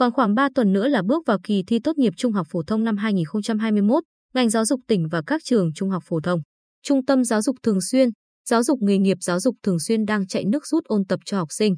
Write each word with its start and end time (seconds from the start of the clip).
Còn 0.00 0.12
khoảng 0.12 0.34
3 0.34 0.48
tuần 0.54 0.72
nữa 0.72 0.88
là 0.88 1.02
bước 1.02 1.26
vào 1.26 1.38
kỳ 1.44 1.62
thi 1.66 1.78
tốt 1.84 1.98
nghiệp 1.98 2.12
trung 2.16 2.32
học 2.32 2.46
phổ 2.50 2.62
thông 2.62 2.84
năm 2.84 2.96
2021, 2.96 4.02
ngành 4.34 4.50
giáo 4.50 4.64
dục 4.64 4.80
tỉnh 4.86 5.08
và 5.08 5.22
các 5.26 5.40
trường 5.44 5.72
trung 5.74 5.90
học 5.90 6.02
phổ 6.06 6.20
thông. 6.20 6.40
Trung 6.82 7.04
tâm 7.04 7.24
giáo 7.24 7.42
dục 7.42 7.56
thường 7.62 7.80
xuyên, 7.80 8.08
giáo 8.48 8.62
dục 8.62 8.78
nghề 8.82 8.98
nghiệp 8.98 9.16
giáo 9.20 9.40
dục 9.40 9.56
thường 9.62 9.80
xuyên 9.80 10.04
đang 10.04 10.26
chạy 10.26 10.44
nước 10.44 10.66
rút 10.66 10.84
ôn 10.84 11.04
tập 11.04 11.20
cho 11.24 11.38
học 11.38 11.48
sinh. 11.50 11.76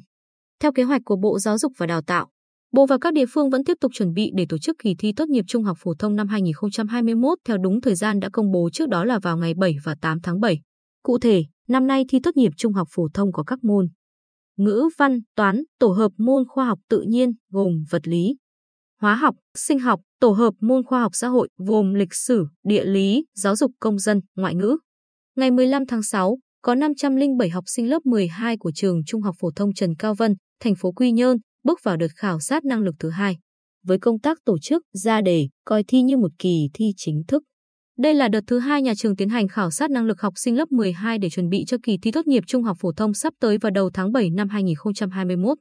Theo 0.59 0.71
kế 0.71 0.83
hoạch 0.83 1.01
của 1.05 1.15
Bộ 1.15 1.39
Giáo 1.39 1.57
dục 1.57 1.71
và 1.77 1.85
Đào 1.85 2.01
tạo, 2.01 2.27
Bộ 2.73 2.85
và 2.85 2.97
các 3.01 3.13
địa 3.13 3.25
phương 3.33 3.49
vẫn 3.49 3.63
tiếp 3.63 3.77
tục 3.81 3.91
chuẩn 3.93 4.13
bị 4.13 4.31
để 4.35 4.45
tổ 4.49 4.57
chức 4.57 4.75
kỳ 4.83 4.95
thi 4.99 5.13
tốt 5.15 5.29
nghiệp 5.29 5.45
trung 5.47 5.63
học 5.63 5.77
phổ 5.79 5.93
thông 5.99 6.15
năm 6.15 6.27
2021 6.27 7.37
theo 7.45 7.57
đúng 7.57 7.81
thời 7.81 7.95
gian 7.95 8.19
đã 8.19 8.29
công 8.33 8.51
bố 8.51 8.69
trước 8.73 8.89
đó 8.89 9.05
là 9.05 9.19
vào 9.19 9.37
ngày 9.37 9.53
7 9.53 9.75
và 9.83 9.95
8 10.01 10.21
tháng 10.23 10.39
7. 10.39 10.59
Cụ 11.03 11.19
thể, 11.19 11.43
năm 11.67 11.87
nay 11.87 12.05
thi 12.09 12.19
tốt 12.23 12.37
nghiệp 12.37 12.51
trung 12.57 12.73
học 12.73 12.87
phổ 12.91 13.07
thông 13.13 13.31
có 13.31 13.43
các 13.43 13.63
môn 13.63 13.87
ngữ 14.57 14.89
văn, 14.97 15.19
toán, 15.35 15.63
tổ 15.79 15.87
hợp 15.87 16.11
môn 16.17 16.43
khoa 16.47 16.65
học 16.65 16.79
tự 16.89 17.01
nhiên 17.01 17.33
gồm 17.49 17.83
vật 17.89 18.07
lý, 18.07 18.35
hóa 19.01 19.15
học, 19.15 19.35
sinh 19.57 19.79
học, 19.79 20.01
tổ 20.19 20.31
hợp 20.31 20.53
môn 20.59 20.83
khoa 20.83 21.01
học 21.01 21.11
xã 21.15 21.27
hội 21.27 21.49
gồm 21.57 21.93
lịch 21.93 22.13
sử, 22.13 22.45
địa 22.63 22.85
lý, 22.85 23.25
giáo 23.33 23.55
dục 23.55 23.71
công 23.79 23.99
dân, 23.99 24.21
ngoại 24.35 24.55
ngữ. 24.55 24.77
Ngày 25.35 25.51
15 25.51 25.85
tháng 25.85 26.03
6, 26.03 26.37
có 26.61 26.75
507 26.75 27.49
học 27.49 27.63
sinh 27.67 27.89
lớp 27.89 28.05
12 28.05 28.57
của 28.57 28.71
trường 28.75 29.01
Trung 29.05 29.21
học 29.21 29.35
phổ 29.39 29.51
thông 29.55 29.73
Trần 29.73 29.95
Cao 29.95 30.13
Vân, 30.13 30.35
thành 30.59 30.75
phố 30.75 30.91
Quy 30.91 31.11
Nhơn 31.11 31.37
bước 31.63 31.79
vào 31.83 31.97
đợt 31.97 32.07
khảo 32.15 32.39
sát 32.39 32.65
năng 32.65 32.81
lực 32.81 32.95
thứ 32.99 33.09
hai. 33.09 33.37
Với 33.85 33.99
công 33.99 34.19
tác 34.19 34.37
tổ 34.45 34.57
chức, 34.61 34.83
ra 34.93 35.21
đề, 35.21 35.47
coi 35.65 35.83
thi 35.87 36.01
như 36.01 36.17
một 36.17 36.31
kỳ 36.39 36.69
thi 36.73 36.85
chính 36.97 37.23
thức. 37.27 37.43
Đây 37.97 38.13
là 38.13 38.27
đợt 38.27 38.41
thứ 38.47 38.59
hai 38.59 38.81
nhà 38.81 38.93
trường 38.95 39.15
tiến 39.15 39.29
hành 39.29 39.47
khảo 39.47 39.71
sát 39.71 39.91
năng 39.91 40.05
lực 40.05 40.21
học 40.21 40.33
sinh 40.35 40.57
lớp 40.57 40.71
12 40.71 41.17
để 41.17 41.29
chuẩn 41.29 41.49
bị 41.49 41.63
cho 41.67 41.77
kỳ 41.83 41.97
thi 41.97 42.11
tốt 42.11 42.27
nghiệp 42.27 42.43
trung 42.47 42.63
học 42.63 42.77
phổ 42.79 42.91
thông 42.93 43.13
sắp 43.13 43.33
tới 43.39 43.57
vào 43.57 43.71
đầu 43.71 43.89
tháng 43.93 44.11
7 44.11 44.29
năm 44.29 44.49
2021. 44.49 45.57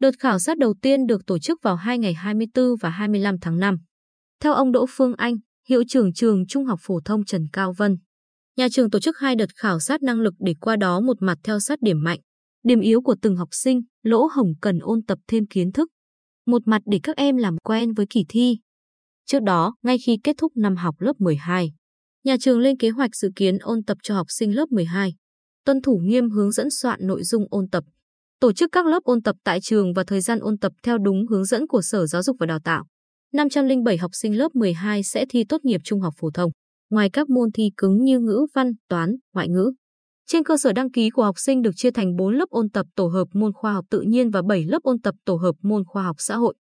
Đợt 0.00 0.10
khảo 0.18 0.38
sát 0.38 0.58
đầu 0.58 0.74
tiên 0.82 1.06
được 1.06 1.26
tổ 1.26 1.38
chức 1.38 1.58
vào 1.62 1.76
hai 1.76 1.98
ngày 1.98 2.14
24 2.14 2.64
và 2.80 2.90
25 2.90 3.36
tháng 3.40 3.58
5. 3.58 3.76
Theo 4.40 4.52
ông 4.52 4.72
Đỗ 4.72 4.86
Phương 4.88 5.14
Anh, 5.16 5.36
hiệu 5.68 5.82
trưởng 5.88 6.12
trường 6.12 6.46
Trung 6.46 6.64
học 6.64 6.78
phổ 6.82 7.00
thông 7.04 7.24
Trần 7.24 7.46
Cao 7.52 7.72
Vân, 7.72 7.96
nhà 8.56 8.68
trường 8.72 8.90
tổ 8.90 8.98
chức 8.98 9.18
hai 9.18 9.36
đợt 9.36 9.48
khảo 9.56 9.80
sát 9.80 10.02
năng 10.02 10.20
lực 10.20 10.34
để 10.38 10.54
qua 10.60 10.76
đó 10.76 11.00
một 11.00 11.16
mặt 11.20 11.38
theo 11.44 11.60
sát 11.60 11.78
điểm 11.82 12.02
mạnh, 12.02 12.18
điểm 12.64 12.80
yếu 12.80 13.02
của 13.02 13.16
từng 13.22 13.36
học 13.36 13.48
sinh, 13.52 13.80
lỗ 14.02 14.28
hổng 14.36 14.52
cần 14.60 14.78
ôn 14.78 15.02
tập 15.02 15.18
thêm 15.28 15.46
kiến 15.46 15.72
thức. 15.72 15.90
Một 16.46 16.62
mặt 16.66 16.82
để 16.84 17.00
các 17.02 17.16
em 17.16 17.36
làm 17.36 17.56
quen 17.58 17.92
với 17.92 18.06
kỳ 18.10 18.24
thi. 18.28 18.58
Trước 19.26 19.42
đó, 19.42 19.76
ngay 19.82 19.96
khi 20.06 20.18
kết 20.24 20.36
thúc 20.38 20.52
năm 20.56 20.76
học 20.76 20.94
lớp 20.98 21.12
12, 21.18 21.72
nhà 22.24 22.36
trường 22.40 22.58
lên 22.58 22.76
kế 22.76 22.90
hoạch 22.90 23.16
dự 23.16 23.30
kiến 23.36 23.58
ôn 23.58 23.82
tập 23.82 23.98
cho 24.02 24.14
học 24.14 24.26
sinh 24.30 24.56
lớp 24.56 24.72
12. 24.72 25.14
Tuân 25.64 25.82
thủ 25.82 26.00
nghiêm 26.02 26.30
hướng 26.30 26.50
dẫn 26.50 26.70
soạn 26.70 27.00
nội 27.02 27.22
dung 27.22 27.46
ôn 27.50 27.68
tập. 27.68 27.84
Tổ 28.40 28.52
chức 28.52 28.72
các 28.72 28.86
lớp 28.86 29.02
ôn 29.04 29.22
tập 29.22 29.36
tại 29.44 29.60
trường 29.60 29.92
và 29.92 30.04
thời 30.06 30.20
gian 30.20 30.38
ôn 30.38 30.58
tập 30.58 30.72
theo 30.82 30.98
đúng 30.98 31.26
hướng 31.26 31.44
dẫn 31.44 31.66
của 31.66 31.82
Sở 31.82 32.06
Giáo 32.06 32.22
dục 32.22 32.36
và 32.40 32.46
Đào 32.46 32.58
tạo. 32.64 32.84
507 33.32 33.96
học 33.96 34.10
sinh 34.14 34.38
lớp 34.38 34.54
12 34.54 35.02
sẽ 35.02 35.26
thi 35.28 35.44
tốt 35.48 35.64
nghiệp 35.64 35.80
trung 35.84 36.00
học 36.00 36.14
phổ 36.16 36.30
thông, 36.30 36.50
ngoài 36.90 37.10
các 37.10 37.28
môn 37.28 37.52
thi 37.54 37.70
cứng 37.76 38.04
như 38.04 38.18
ngữ 38.18 38.46
văn, 38.54 38.72
toán, 38.88 39.16
ngoại 39.34 39.48
ngữ. 39.48 39.72
Trên 40.26 40.44
cơ 40.44 40.56
sở 40.56 40.72
đăng 40.72 40.90
ký 40.90 41.10
của 41.10 41.24
học 41.24 41.38
sinh 41.38 41.62
được 41.62 41.70
chia 41.76 41.90
thành 41.90 42.16
4 42.16 42.34
lớp 42.34 42.48
ôn 42.48 42.70
tập 42.70 42.86
tổ 42.96 43.06
hợp 43.06 43.28
môn 43.32 43.52
khoa 43.52 43.72
học 43.72 43.84
tự 43.90 44.00
nhiên 44.00 44.30
và 44.30 44.42
7 44.42 44.64
lớp 44.64 44.82
ôn 44.82 45.00
tập 45.00 45.14
tổ 45.24 45.36
hợp 45.36 45.54
môn 45.62 45.84
khoa 45.86 46.02
học 46.02 46.16
xã 46.18 46.36
hội. 46.36 46.54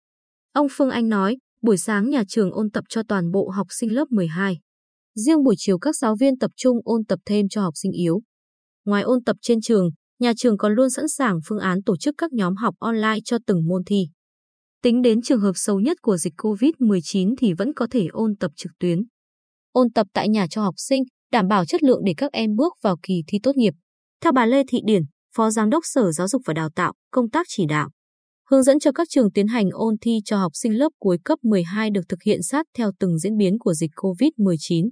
Ông 0.53 0.67
Phương 0.72 0.89
Anh 0.89 1.09
nói, 1.09 1.38
buổi 1.61 1.78
sáng 1.78 2.09
nhà 2.09 2.23
trường 2.28 2.52
ôn 2.52 2.69
tập 2.69 2.84
cho 2.89 3.02
toàn 3.08 3.31
bộ 3.31 3.50
học 3.50 3.67
sinh 3.69 3.94
lớp 3.94 4.11
12. 4.11 4.59
Riêng 5.16 5.44
buổi 5.44 5.56
chiều 5.58 5.78
các 5.78 5.95
giáo 5.95 6.16
viên 6.19 6.38
tập 6.38 6.52
trung 6.56 6.78
ôn 6.83 7.06
tập 7.06 7.19
thêm 7.25 7.50
cho 7.50 7.61
học 7.61 7.73
sinh 7.75 7.92
yếu. 7.92 8.22
Ngoài 8.86 9.03
ôn 9.03 9.23
tập 9.23 9.36
trên 9.42 9.61
trường, 9.61 9.89
nhà 10.19 10.33
trường 10.38 10.58
còn 10.58 10.73
luôn 10.73 10.89
sẵn 10.89 11.08
sàng 11.08 11.39
phương 11.47 11.59
án 11.59 11.83
tổ 11.83 11.97
chức 11.97 12.16
các 12.17 12.33
nhóm 12.33 12.56
học 12.56 12.75
online 12.80 13.18
cho 13.25 13.38
từng 13.47 13.68
môn 13.68 13.84
thi. 13.85 14.07
Tính 14.81 15.01
đến 15.01 15.22
trường 15.22 15.40
hợp 15.40 15.51
xấu 15.56 15.79
nhất 15.79 15.97
của 16.01 16.18
dịch 16.18 16.34
COVID-19 16.38 17.35
thì 17.38 17.53
vẫn 17.53 17.74
có 17.74 17.88
thể 17.91 18.07
ôn 18.12 18.35
tập 18.40 18.51
trực 18.56 18.72
tuyến. 18.79 19.00
Ôn 19.72 19.91
tập 19.91 20.07
tại 20.13 20.29
nhà 20.29 20.47
cho 20.50 20.62
học 20.63 20.75
sinh, 20.78 21.03
đảm 21.31 21.47
bảo 21.47 21.66
chất 21.66 21.84
lượng 21.84 22.01
để 22.06 22.13
các 22.18 22.31
em 22.31 22.56
bước 22.56 22.74
vào 22.81 22.97
kỳ 23.03 23.24
thi 23.28 23.40
tốt 23.44 23.56
nghiệp. 23.56 23.74
Theo 24.22 24.31
bà 24.31 24.45
Lê 24.45 24.63
Thị 24.68 24.80
Điển, 24.85 25.03
Phó 25.35 25.50
Giám 25.50 25.69
đốc 25.69 25.84
Sở 25.85 26.12
Giáo 26.12 26.28
dục 26.28 26.41
và 26.45 26.53
Đào 26.53 26.69
tạo, 26.75 26.94
công 27.12 27.30
tác 27.30 27.45
chỉ 27.50 27.66
đạo, 27.66 27.90
hướng 28.50 28.63
dẫn 28.63 28.80
cho 28.80 28.91
các 28.91 29.07
trường 29.09 29.31
tiến 29.31 29.47
hành 29.47 29.69
ôn 29.72 29.95
thi 30.01 30.19
cho 30.25 30.38
học 30.38 30.51
sinh 30.56 30.78
lớp 30.78 30.90
cuối 31.00 31.18
cấp 31.24 31.40
12 31.44 31.90
được 31.90 32.01
thực 32.09 32.24
hiện 32.24 32.41
sát 32.44 32.66
theo 32.78 32.91
từng 33.00 33.19
diễn 33.19 33.38
biến 33.38 33.59
của 33.59 33.74
dịch 33.74 33.91
COVID-19. 33.95 34.90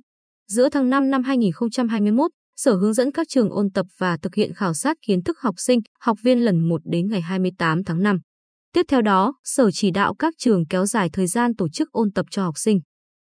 Giữa 0.51 0.69
tháng 0.69 0.89
5 0.89 1.09
năm 1.09 1.23
2021, 1.23 2.31
Sở 2.55 2.75
hướng 2.75 2.93
dẫn 2.93 3.11
các 3.11 3.27
trường 3.29 3.49
ôn 3.49 3.69
tập 3.69 3.85
và 3.97 4.17
thực 4.17 4.35
hiện 4.35 4.53
khảo 4.53 4.73
sát 4.73 4.97
kiến 5.07 5.23
thức 5.23 5.39
học 5.39 5.55
sinh, 5.57 5.79
học 5.99 6.17
viên 6.23 6.39
lần 6.39 6.69
1 6.69 6.81
đến 6.85 7.07
ngày 7.07 7.21
28 7.21 7.83
tháng 7.83 8.03
5. 8.03 8.19
Tiếp 8.73 8.85
theo 8.87 9.01
đó, 9.01 9.33
Sở 9.43 9.71
chỉ 9.71 9.91
đạo 9.91 10.15
các 10.15 10.33
trường 10.37 10.65
kéo 10.65 10.85
dài 10.85 11.09
thời 11.13 11.27
gian 11.27 11.55
tổ 11.55 11.69
chức 11.69 11.91
ôn 11.91 12.11
tập 12.11 12.25
cho 12.31 12.43
học 12.43 12.57
sinh. 12.57 12.79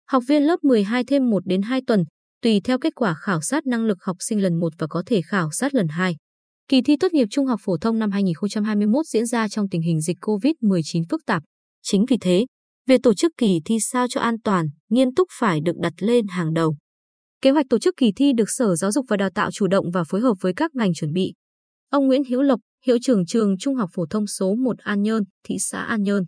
Học 0.08 0.22
viên 0.28 0.42
lớp 0.42 0.64
12 0.64 1.04
thêm 1.04 1.30
1 1.30 1.46
đến 1.46 1.62
2 1.62 1.80
tuần, 1.86 2.04
tùy 2.42 2.60
theo 2.64 2.78
kết 2.78 2.94
quả 2.94 3.14
khảo 3.14 3.40
sát 3.40 3.66
năng 3.66 3.84
lực 3.84 3.98
học 4.02 4.16
sinh 4.20 4.42
lần 4.42 4.60
1 4.60 4.72
và 4.78 4.86
có 4.86 5.02
thể 5.06 5.20
khảo 5.22 5.50
sát 5.50 5.74
lần 5.74 5.88
2. 5.88 6.16
Kỳ 6.68 6.82
thi 6.82 6.96
tốt 6.96 7.12
nghiệp 7.12 7.28
trung 7.30 7.46
học 7.46 7.60
phổ 7.62 7.76
thông 7.76 7.98
năm 7.98 8.10
2021 8.10 9.06
diễn 9.06 9.26
ra 9.26 9.48
trong 9.48 9.68
tình 9.68 9.82
hình 9.82 10.00
dịch 10.00 10.16
COVID-19 10.20 11.02
phức 11.10 11.20
tạp. 11.26 11.42
Chính 11.82 12.04
vì 12.08 12.16
thế, 12.20 12.46
việc 12.86 13.00
tổ 13.02 13.14
chức 13.14 13.32
kỳ 13.38 13.60
thi 13.64 13.78
sao 13.80 14.06
cho 14.08 14.20
an 14.20 14.34
toàn, 14.44 14.66
nghiêm 14.90 15.14
túc 15.14 15.28
phải 15.38 15.60
được 15.60 15.76
đặt 15.80 15.92
lên 15.98 16.26
hàng 16.26 16.54
đầu. 16.54 16.76
Kế 17.42 17.50
hoạch 17.50 17.66
tổ 17.70 17.78
chức 17.78 17.94
kỳ 17.96 18.12
thi 18.16 18.32
được 18.32 18.50
Sở 18.50 18.76
Giáo 18.76 18.92
dục 18.92 19.06
và 19.08 19.16
Đào 19.16 19.30
tạo 19.30 19.50
chủ 19.50 19.66
động 19.66 19.90
và 19.90 20.04
phối 20.04 20.20
hợp 20.20 20.34
với 20.40 20.52
các 20.56 20.74
ngành 20.74 20.94
chuẩn 20.94 21.12
bị. 21.12 21.34
Ông 21.90 22.06
Nguyễn 22.06 22.24
Hữu 22.24 22.42
Lộc, 22.42 22.60
hiệu 22.86 22.96
trưởng 23.02 23.26
trường 23.26 23.58
Trung 23.58 23.74
học 23.74 23.90
phổ 23.92 24.06
thông 24.06 24.26
số 24.26 24.54
1 24.54 24.78
An 24.78 25.02
Nhơn, 25.02 25.22
thị 25.44 25.56
xã 25.58 25.80
An 25.82 26.02
Nhơn, 26.02 26.24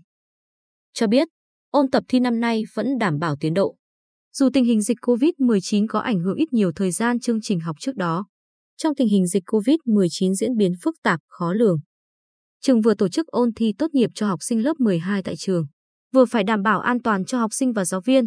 cho 0.99 1.07
biết 1.07 1.29
ôn 1.71 1.91
tập 1.91 2.05
thi 2.09 2.21
năm 2.21 2.41
nay 2.41 2.63
vẫn 2.75 2.99
đảm 2.99 3.19
bảo 3.19 3.37
tiến 3.41 3.55
độ. 3.55 3.77
Dù 4.33 4.49
tình 4.53 4.65
hình 4.65 4.83
dịch 4.83 4.97
COVID-19 5.03 5.87
có 5.89 5.99
ảnh 5.99 6.21
hưởng 6.21 6.37
ít 6.37 6.53
nhiều 6.53 6.73
thời 6.77 6.91
gian 6.91 7.21
chương 7.21 7.41
trình 7.43 7.61
học 7.61 7.77
trước 7.81 7.97
đó, 7.97 8.27
trong 8.77 8.95
tình 8.95 9.09
hình 9.09 9.27
dịch 9.27 9.43
COVID-19 9.47 10.35
diễn 10.35 10.57
biến 10.57 10.73
phức 10.83 10.95
tạp, 11.03 11.21
khó 11.29 11.53
lường. 11.53 11.79
Trường 12.61 12.81
vừa 12.81 12.95
tổ 12.95 13.09
chức 13.09 13.27
ôn 13.27 13.51
thi 13.57 13.73
tốt 13.79 13.87
nghiệp 13.93 14.11
cho 14.15 14.27
học 14.27 14.39
sinh 14.43 14.65
lớp 14.65 14.81
12 14.81 15.23
tại 15.23 15.37
trường, 15.37 15.67
vừa 16.13 16.25
phải 16.25 16.45
đảm 16.45 16.63
bảo 16.63 16.81
an 16.81 17.03
toàn 17.03 17.25
cho 17.25 17.39
học 17.39 17.51
sinh 17.53 17.73
và 17.73 17.85
giáo 17.85 18.01
viên. 18.01 18.25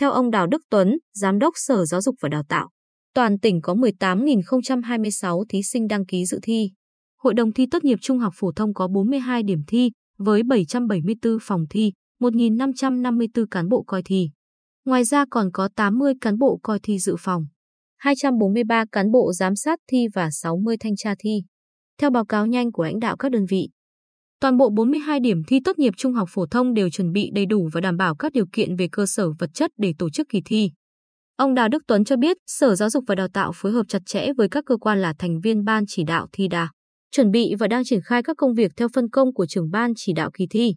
Theo 0.00 0.10
ông 0.10 0.30
Đào 0.30 0.46
Đức 0.46 0.62
Tuấn, 0.70 0.98
Giám 1.14 1.38
đốc 1.38 1.54
Sở 1.56 1.84
Giáo 1.84 2.00
dục 2.00 2.14
và 2.20 2.28
Đào 2.28 2.42
tạo, 2.48 2.68
toàn 3.14 3.38
tỉnh 3.38 3.60
có 3.60 3.74
18.026 3.74 5.44
thí 5.48 5.62
sinh 5.62 5.88
đăng 5.88 6.06
ký 6.06 6.26
dự 6.26 6.38
thi. 6.42 6.70
Hội 7.18 7.34
đồng 7.34 7.52
thi 7.52 7.66
tốt 7.70 7.84
nghiệp 7.84 7.98
trung 8.00 8.18
học 8.18 8.32
phổ 8.36 8.52
thông 8.52 8.74
có 8.74 8.88
42 8.88 9.42
điểm 9.42 9.62
thi, 9.66 9.90
với 10.18 10.42
774 10.42 11.38
phòng 11.42 11.64
thi, 11.70 11.92
1.554 12.20 13.46
cán 13.50 13.68
bộ 13.68 13.82
coi 13.82 14.02
thi. 14.02 14.30
Ngoài 14.84 15.04
ra 15.04 15.24
còn 15.30 15.50
có 15.52 15.68
80 15.76 16.14
cán 16.20 16.38
bộ 16.38 16.58
coi 16.62 16.78
thi 16.82 16.98
dự 16.98 17.16
phòng, 17.18 17.46
243 17.98 18.84
cán 18.92 19.10
bộ 19.10 19.32
giám 19.32 19.56
sát 19.56 19.78
thi 19.90 20.06
và 20.14 20.30
60 20.30 20.76
thanh 20.80 20.96
tra 20.96 21.14
thi. 21.18 21.42
Theo 22.00 22.10
báo 22.10 22.24
cáo 22.24 22.46
nhanh 22.46 22.72
của 22.72 22.84
lãnh 22.84 22.98
đạo 22.98 23.16
các 23.16 23.32
đơn 23.32 23.44
vị, 23.48 23.68
toàn 24.44 24.56
bộ 24.56 24.70
42 24.70 25.20
điểm 25.20 25.42
thi 25.46 25.60
tốt 25.64 25.78
nghiệp 25.78 25.94
trung 25.96 26.12
học 26.12 26.28
phổ 26.32 26.46
thông 26.46 26.74
đều 26.74 26.90
chuẩn 26.90 27.12
bị 27.12 27.30
đầy 27.34 27.46
đủ 27.46 27.68
và 27.72 27.80
đảm 27.80 27.96
bảo 27.96 28.14
các 28.14 28.32
điều 28.32 28.46
kiện 28.52 28.76
về 28.76 28.88
cơ 28.92 29.06
sở 29.06 29.30
vật 29.38 29.50
chất 29.54 29.70
để 29.76 29.94
tổ 29.98 30.10
chức 30.10 30.28
kỳ 30.28 30.42
thi. 30.44 30.70
Ông 31.36 31.54
Đào 31.54 31.68
Đức 31.68 31.82
Tuấn 31.86 32.04
cho 32.04 32.16
biết, 32.16 32.36
Sở 32.46 32.74
Giáo 32.74 32.90
dục 32.90 33.04
và 33.06 33.14
Đào 33.14 33.28
tạo 33.28 33.52
phối 33.54 33.72
hợp 33.72 33.82
chặt 33.88 33.98
chẽ 34.06 34.32
với 34.36 34.48
các 34.48 34.64
cơ 34.66 34.76
quan 34.76 35.02
là 35.02 35.14
thành 35.18 35.40
viên 35.40 35.64
ban 35.64 35.84
chỉ 35.86 36.04
đạo 36.04 36.26
thi 36.32 36.48
đà, 36.48 36.68
chuẩn 37.10 37.30
bị 37.30 37.54
và 37.58 37.68
đang 37.68 37.84
triển 37.84 38.00
khai 38.04 38.22
các 38.22 38.36
công 38.36 38.54
việc 38.54 38.72
theo 38.76 38.88
phân 38.94 39.10
công 39.10 39.34
của 39.34 39.46
trưởng 39.46 39.70
ban 39.70 39.92
chỉ 39.96 40.12
đạo 40.12 40.30
kỳ 40.34 40.46
thi. 40.50 40.74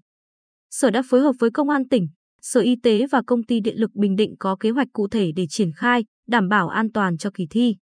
Sở 0.71 0.89
đã 0.89 1.01
phối 1.09 1.21
hợp 1.21 1.35
với 1.39 1.49
Công 1.51 1.69
an 1.69 1.89
tỉnh, 1.89 2.07
Sở 2.41 2.61
Y 2.61 2.75
tế 2.83 3.05
và 3.11 3.21
Công 3.27 3.43
ty 3.43 3.59
Điện 3.59 3.75
lực 3.77 3.91
Bình 3.93 4.15
Định 4.15 4.35
có 4.39 4.55
kế 4.59 4.69
hoạch 4.69 4.87
cụ 4.93 5.07
thể 5.07 5.31
để 5.35 5.45
triển 5.49 5.71
khai, 5.75 6.05
đảm 6.27 6.49
bảo 6.49 6.69
an 6.69 6.91
toàn 6.91 7.17
cho 7.17 7.29
kỳ 7.33 7.47
thi. 7.49 7.75